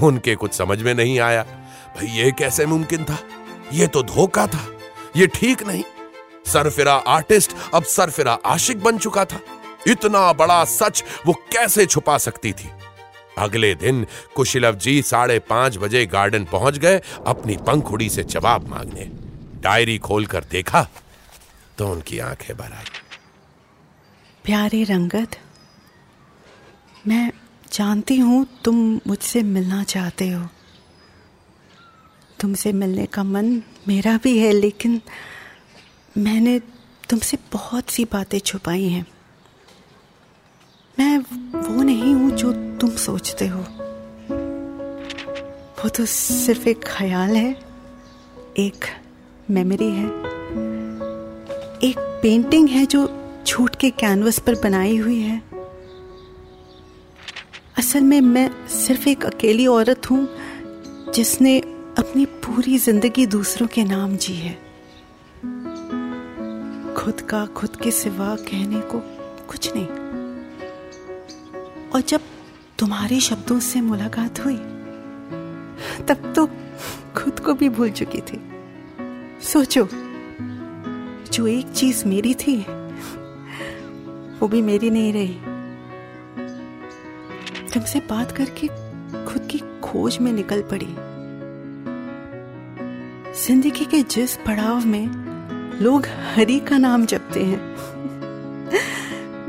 उनके 0.04 0.36
कुछ 0.36 0.54
समझ 0.54 0.82
में 0.82 0.94
नहीं 0.94 1.20
आया, 1.20 1.44
भाई 1.96 2.08
ये 2.08 2.32
कैसे 2.32 2.66
मुमकिन 2.66 3.04
था? 3.04 3.18
ये 3.74 3.88
तो 3.88 4.04
धोखा 4.04 4.48
था। 4.48 4.68
ये 5.16 5.28
ठीक 5.28 5.64
नहीं। 5.64 5.84
सरफिरा 6.48 6.94
आर्टिस्ट 6.94 7.52
अब 7.74 7.84
सरफिरा 7.84 8.38
आशिक 8.46 8.84
बन 8.84 8.98
चुका 8.98 9.26
था। 9.26 9.40
इतना 9.88 10.34
बड़ा 10.34 10.64
सच 10.66 11.04
वो 11.26 11.34
कैसे 11.34 11.86
छुपा 11.86 12.18
सकती 12.18 12.52
थी? 12.52 12.70
अगले 13.38 13.74
दिन 13.76 14.06
कुशलव 14.36 14.76
जी 14.76 15.02
साढ़े 15.02 15.40
पाँच 15.40 15.78
बजे 15.78 16.06
गार्डन 16.06 16.46
पहुँच 16.46 16.78
गए 16.78 17.02
अपनी 17.28 17.58
पंखुड़ी 17.68 18.10
से 18.10 18.24
जवाब 18.26 18.68
मांगने। 18.68 19.10
डायरी 19.62 19.98
खोलकर 19.98 20.44
देखा 20.52 20.88
तो 21.78 21.88
उनकी 21.88 22.20
आँखें 22.20 22.56
भर 22.58 22.72
आई। 22.74 22.86
प्यारे 24.46 24.84
रंगत, 24.84 25.38
मैं 27.08 27.32
जानती 27.72 28.18
हूँ 28.18 28.46
तुम 28.64 28.78
मुझसे 29.08 29.42
मिलना 29.44 29.84
चाहते 29.84 30.30
हो। 30.30 30.48
तुमसे 32.40 32.72
मिलने 32.74 33.06
का 33.06 33.24
मन 33.24 33.62
मेरा 33.88 34.18
भी 34.24 34.38
है, 34.40 34.52
लेकिन 34.52 35.02
मैंने 36.16 36.60
तुमसे 37.10 37.38
बहुत 37.54 37.90
सी 37.90 38.06
बातें 38.06 38.40
छुपाई 38.40 38.88
हैं। 38.90 39.06
मैं 40.98 41.18
वो 41.18 41.84
नहीं 41.84 42.14
हूँ 42.14 42.30
जो 42.32 42.52
तुम 42.82 42.90
सोचते 42.90 43.48
हो। 43.48 43.60
वो 45.80 45.90
तो 45.90 46.06
सिर्फ़ 46.06 46.68
एक 46.70 46.84
ख्याल 46.88 47.36
है, 47.36 47.52
एक 48.58 48.86
मेमोरी 49.50 49.90
है, 49.90 50.06
एक 51.84 51.98
पेंटिंग 52.22 52.70
है 52.70 52.86
जो 52.86 53.08
छूट 53.48 53.76
के 53.76 53.90
कैनवस 53.90 54.40
पर 54.40 54.56
बनाई 54.56 54.98
हुई 54.98 55.20
है। 55.20 55.42
असल 57.78 58.02
में 58.02 58.22
मैं 58.22 58.50
सिर्फ़ 58.68 59.10
एक 59.10 59.26
अकेली 59.26 59.68
औरत 59.68 60.10
हूँ, 60.12 60.28
जिसने 61.14 61.60
अपनी 61.98 62.26
पूरी 62.26 62.78
ज़िंदगी 62.78 63.26
दूसरों 63.26 63.68
के 63.68 63.84
नाम 63.84 64.16
जी 64.18 64.34
है। 64.34 64.54
खुद 66.96 67.22
का 67.22 67.46
खुद 67.46 67.76
के 67.76 67.92
सिवा 67.92 68.36
कहने 68.42 68.82
को 68.82 69.00
कुछ 69.48 69.72
नहीं। 69.76 70.05
और 71.96 72.02
जब 72.02 72.22
तुम्हारे 72.80 73.20
शब्दों 73.20 73.60
से 73.60 73.82
मुलाकात 73.82 74.40
हुई, 74.46 74.58
तब 76.06 76.34
तो 76.36 76.46
खुद 77.16 77.40
को 77.40 77.54
भी 77.54 77.70
भूल 77.70 77.90
चुकी 77.90 78.22
थी। 78.22 78.40
सोचो, 79.42 79.88
जो 81.34 81.48
एक 81.48 81.72
चीज़ 81.72 82.06
मेरी 82.06 82.34
थी, 82.34 82.58
वो 84.40 84.48
भी 84.48 84.62
मेरी 84.62 84.90
नहीं 84.90 85.14
रही। 85.14 85.34
तुमसे 87.74 88.00
बात 88.00 88.32
करके 88.32 88.68
खुद 89.26 89.48
की 89.52 89.60
खोज 89.60 90.18
में 90.18 90.32
निकल 90.34 90.62
पड़ी। 90.62 90.96
ज़िंदगी 93.46 93.86
के 93.86 94.02
जिस 94.02 94.36
पड़ाव 94.36 94.86
में 94.86 95.08
लोग 95.82 96.08
हरी 96.34 96.60
का 96.60 96.78
नाम 96.78 97.06
जपते 97.06 97.44
हैं, 97.44 97.62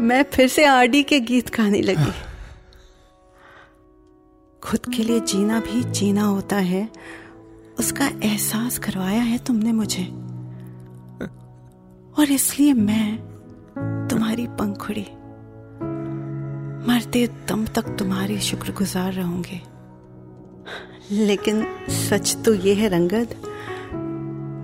मैं 0.01 0.25
फिर 0.33 0.49
से 0.49 0.65
आरडी 0.65 1.03
के 1.03 1.21
गीत 1.21 1.57
गाने 1.57 1.83
लगी। 1.83 2.13
खुद 4.67 4.81
के 4.97 5.03
लिए 5.03 5.21
जीना 5.21 5.59
भी 5.61 5.83
जीना 5.91 6.23
होता 6.23 6.57
है। 6.57 6.89
उसका 7.79 8.07
एहसास 8.07 8.79
करवाया 8.79 9.23
है 9.23 9.39
तुमने 9.39 9.73
मुझे। 9.73 10.05
और 12.19 12.31
इसलिए 12.31 12.73
मैं 12.73 13.19
तुम्हारी 14.11 14.47
पंखुड़ी, 14.51 15.07
मरते 16.89 17.27
दम 17.49 17.65
तक 17.67 17.97
तुम्हारी 17.99 18.41
शुक्रगुजार 18.41 19.13
रहूँगी। 19.13 19.63
लेकिन 21.11 21.67
सच 21.91 22.37
तो 22.45 22.55
ये 22.55 22.75
है 22.75 22.89
रंगद, 22.89 23.35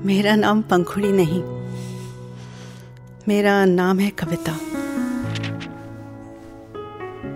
मेरा 0.07 0.37
नाम 0.37 0.63
पंखुड़ी 0.63 1.13
नहीं। 1.13 1.43
मेरा 3.29 3.65
नाम 3.65 3.99
है 3.99 4.11
कविता। 4.11 4.53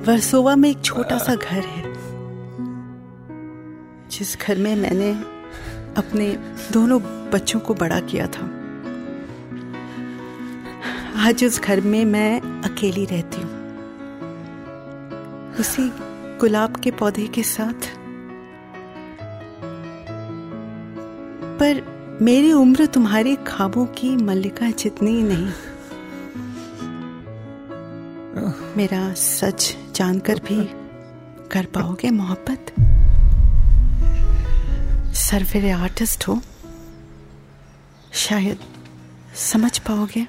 वर्सोवा 0.07 0.57
में 0.57 0.71
एक 0.71 0.85
छोटा 0.85 1.19
सा 1.19 1.35
घर 1.35 1.65
है। 1.65 1.86
जिस 4.19 4.37
घर 4.41 4.59
में 4.59 4.75
मैंने 4.77 5.11
अपने 5.97 6.27
दोनों 6.73 7.01
बच्चों 7.31 7.61
को 7.61 7.75
बड़ा 7.75 8.01
किया 8.01 8.27
था, 8.27 8.45
आज 11.19 11.45
उस 11.45 11.61
घर 11.61 11.81
में 11.81 12.05
मैं 12.05 12.41
अकेली 12.63 13.05
रहती 13.05 13.41
हूँ। 13.43 13.51
उसी 15.59 15.89
गुलाब 16.41 16.77
के 16.77 16.91
पौधे 16.91 17.27
के 17.27 17.43
साथ। 17.43 17.89
पर 21.61 21.83
मेरी 22.23 22.53
उम्र 22.53 22.87
तुम्हारे 22.87 23.37
खाबों 23.47 23.87
की 23.87 24.17
मल्लिका 24.17 24.71
जितनी 24.71 25.23
नहीं। 25.23 25.53
मेरा 28.77 29.13
सच 29.15 29.77
जानकर 29.95 30.41
भी 30.41 30.65
कर 31.49 31.65
पाओगे 31.65 32.11
मोहब्बत? 32.11 32.75
सरफेरे 35.17 35.71
आर्टिस्ट 35.73 36.27
हो, 36.29 36.41
शायद 38.15 38.59
समझ 39.43 39.79
पाओगे। 39.79 40.27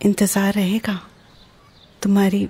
इंतज़ार 0.00 0.52
रहेगा, 0.54 0.98
तुम्हारी 2.02 2.48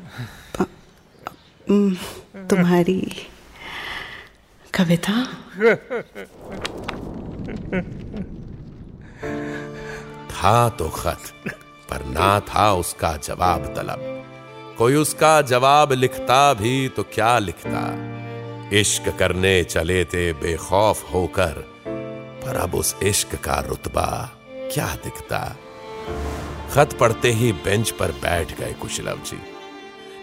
तुम्हारी 2.50 3.00
कविता। 4.74 5.12
था 10.30 10.68
तो 10.70 10.88
खत, 10.90 11.32
पर 11.90 12.04
ना 12.08 12.28
था 12.48 12.72
उसका 12.74 13.16
जवाब 13.18 13.64
तलब। 13.76 14.00
कोई 14.78 14.94
उसका 14.96 15.40
जवाब 15.44 15.92
लिखता 15.92 16.52
भी 16.54 16.88
तो 16.88 17.02
क्या 17.14 17.38
लिखता? 17.40 17.80
इश्क 18.72 19.16
करने 19.18 19.64
चले 19.64 20.04
थे 20.04 20.32
बेखौफ 20.32 21.14
होकर, 21.14 21.64
पर 22.44 22.56
अब 22.56 22.74
उस 22.74 22.96
इश्क 23.02 23.34
का 23.34 23.60
रुतबा 23.60 24.38
क्या 24.74 24.86
दिखता? 25.04 25.56
खत 26.72 26.92
पढ़ते 27.00 27.30
ही 27.30 27.52
बेंच 27.52 27.90
पर 27.90 28.10
बैठ 28.12 28.60
गए 28.60 28.72
कुशलव 28.72 29.16
जी। 29.16 29.38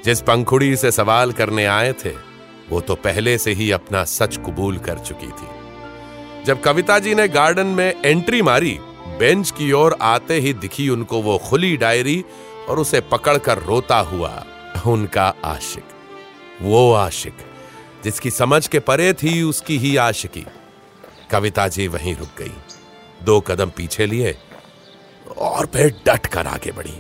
जिस 0.06 0.22
पंखुड़ी 0.22 0.76
से 0.76 0.92
सवाल 0.92 1.32
करने 1.32 1.66
आए 1.66 1.94
थे, 1.94 2.12
वो 2.70 2.82
तो 2.82 2.96
पहले 2.96 3.38
से 3.38 3.52
ही 3.52 3.72
अपना 3.72 4.04
सच 4.04 4.38
कबूल 4.38 4.78
कर 4.78 5.00
चुकी 5.00 5.28
थी। 5.28 5.48
जब 6.44 6.62
कविता 6.62 7.00
जी 7.00 7.16
ने 7.16 7.28
गार्डन 7.28 7.68
में 7.68 8.02
एंट्री 8.06 8.42
मारी, 8.42 8.80
बेंच 9.20 9.52
की 9.52 9.72
ओर 9.72 9.98
आते 10.02 10.40
ही 10.40 10.54
दिखी 10.54 10.90
उनको 10.90 11.22
वो 11.22 11.38
खुली 11.38 11.78
डायरी 11.78 12.24
और 12.70 12.80
उसे 12.80 13.02
पकड़कर 13.02 13.58
रोता 13.58 14.00
हुआ 14.00 14.46
उनका 14.88 15.34
आशिक। 15.46 15.86
वो 16.62 16.94
आशिक 16.94 17.34
जिसकी 18.04 18.32
समझ 18.32 18.68
के 18.68 18.80
परे 18.80 19.14
थी 19.14 19.42
उसकी 19.44 19.78
ही 19.78 19.96
आशिकी। 19.98 20.46
कविता 21.32 21.68
जी 21.68 21.88
वहीं 21.88 22.16
रुक 22.16 22.30
गई। 22.38 22.54
दो 23.24 23.42
कदम 23.42 23.70
पीछे 23.70 24.06
लिए 24.06 24.38
और 25.38 25.66
फिर 25.66 26.02
डट 26.08 26.26
कर 26.26 26.48
आगे 26.48 26.72
बढ़ी। 26.72 27.00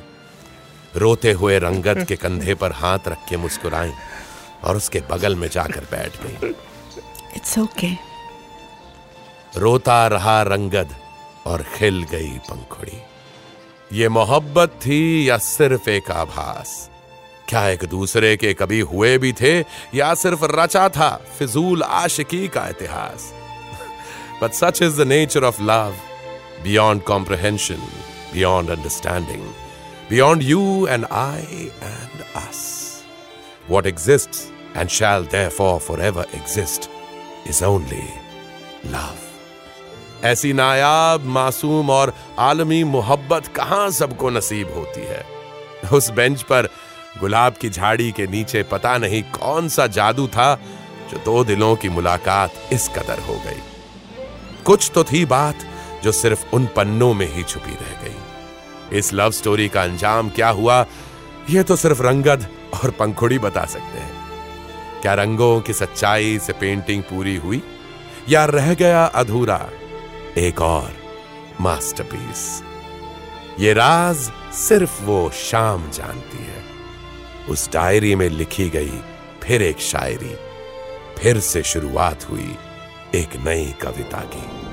रोते 0.96 1.32
हुए 1.32 1.60
रंगत 1.60 2.06
के 2.08 2.16
कंधे 2.16 2.54
पर 2.54 2.72
हाथ 2.72 3.00
रख 3.08 3.18
के 3.30 3.38
मुस्कुराई 3.38 3.92
और 4.64 4.78
उसके 4.78 5.00
बगल 5.12 5.36
में 5.36 5.48
जाकर 5.48 5.88
बैठ 5.92 6.12
गई। 6.24 6.50
It's 7.36 7.58
okay 7.58 7.88
okay. 7.88 7.98
रोता 9.58 10.08
रहा 10.08 10.42
रंगद 10.44 10.96
और 11.46 11.64
खिल 11.64 12.04
गई 12.04 12.32
पंखुड़ी। 12.32 13.02
ये 13.94 14.10
मोहब्बत 14.10 14.70
थी 14.70 15.30
या 15.30 15.38
सिर्फ़ 15.38 15.90
एक 15.90 16.12
आभास? 16.12 16.90
क्या 17.50 17.68
एक 17.70 17.84
दूसरे 17.84 18.38
के 18.38 18.54
कभी 18.54 18.80
हुए 18.80 19.18
भी 19.18 19.34
थे, 19.34 19.60
या 19.96 20.14
सिर्फ़ 20.14 20.46
रचा 20.46 20.90
था 20.90 21.10
फिजूल 21.40 21.84
आशिकी 21.84 22.48
का 22.48 22.68
इतिहास? 22.68 23.34
But 24.42 24.52
such 24.52 24.82
is 24.82 25.02
the 25.02 25.08
nature 25.08 25.44
of 25.44 25.62
love 25.62 25.96
beyond 26.64 27.04
comprehension 27.04 27.76
beyond 28.34 28.70
understanding 28.70 29.42
beyond 30.10 30.44
you 30.44 30.88
and 30.90 31.06
I 31.06 31.72
and 31.84 32.22
us 32.36 32.72
what 33.70 33.86
exists 33.86 34.40
and 34.76 34.92
shall 34.92 35.24
therefore 35.24 35.80
forever 35.80 36.24
exist 36.34 36.90
is 37.46 37.62
only 37.62 38.06
love. 38.86 39.22
ऐसी 40.24 40.54
नायाब, 40.54 41.26
मासूम 41.26 41.90
और 41.90 42.14
आलमी 42.40 42.84
मोहब्बत 42.84 43.48
कहाँ 43.48 43.90
सबको 43.92 44.30
नसीब 44.30 44.74
होती 44.74 45.02
है? 45.02 45.26
उस 45.94 46.10
बेंच 46.10 46.42
पर 46.42 46.70
गुलाब 47.20 47.54
की 47.54 47.70
झाड़ी 47.70 48.12
के 48.12 48.28
नीचे 48.28 48.64
पता 48.64 48.98
नहीं 48.98 49.22
कौन 49.32 49.68
सा 49.70 49.88
जादू 49.88 50.28
था 50.28 50.56
जो 51.12 51.18
दो 51.18 51.44
दिलों 51.44 51.76
की 51.76 51.90
मुलाकात 51.90 52.74
इस 52.74 52.88
कदर 52.90 53.20
हो 53.20 53.34
गई। 53.34 53.62
कुछ 54.66 54.92
तो 54.96 55.04
थी 55.04 55.26
बात 55.26 55.66
जो 56.04 56.12
सिर्फ़ 56.12 56.46
उन 56.54 56.66
पन्नों 56.66 57.14
में 57.14 57.28
ही 57.34 57.44
छुपी 57.44 57.72
रह 57.72 58.02
गई। 58.04 58.98
इस 58.98 59.14
लव 59.14 59.32
स्टोरी 59.32 59.68
का 59.70 59.84
अंजाम 59.84 60.30
क्या 60.30 60.50
हुआ 60.50 60.86
यह 61.50 61.64
तो 61.64 61.76
सिर्फ़ 61.76 62.02
रंगद 62.02 62.48
और 62.74 62.92
पंखुड़ी 62.92 63.40
बता 63.40 63.66
सकते 63.66 64.00
हैं। 64.00 64.22
क्या 65.02 65.14
रंगों 65.14 65.60
की 65.62 65.74
सच्चाई 65.74 66.40
से 66.40 66.54
पेंटिंग 66.54 67.04
पूरी 67.04 67.36
हुई, 67.36 67.62
या 68.30 68.46
रह 68.46 68.74
गया 68.74 69.06
अधूरा 69.06 69.70
एक 70.38 70.62
और 70.62 70.96
मास्टरपीस 71.62 72.62
ये 73.60 73.74
राज 73.74 74.30
सिर्फ़ 74.58 75.02
वो 75.04 75.30
शाम 75.36 75.90
जानती 75.92 76.38
है। 76.38 76.73
उस 77.50 77.72
डायरी 77.74 78.16
में 78.16 78.30
लिखी 78.30 78.70
गई 78.70 79.00
फिर 79.44 79.62
एक 79.62 79.80
शायरी, 79.80 80.36
फिर 81.18 81.40
से 81.40 81.64
शुरुआत 81.64 82.30
हुई 82.30 82.56
एक 83.16 83.36
नई 83.46 83.74
कविता 83.82 84.22
की। 84.34 84.73